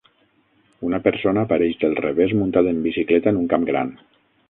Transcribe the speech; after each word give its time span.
Una 0.87 0.99
persona 1.09 1.45
apareix 1.49 1.79
del 1.85 1.95
revés 2.01 2.35
muntat 2.41 2.73
en 2.75 2.83
bicicleta 2.91 3.35
en 3.37 3.43
un 3.45 3.51
camp 3.57 3.73
gran. 3.73 3.97